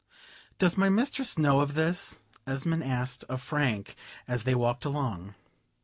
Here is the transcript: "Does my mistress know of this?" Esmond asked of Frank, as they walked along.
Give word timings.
"Does 0.57 0.79
my 0.79 0.89
mistress 0.89 1.37
know 1.37 1.59
of 1.61 1.75
this?" 1.75 2.21
Esmond 2.47 2.83
asked 2.83 3.23
of 3.25 3.39
Frank, 3.39 3.95
as 4.27 4.45
they 4.45 4.55
walked 4.55 4.83
along. 4.83 5.35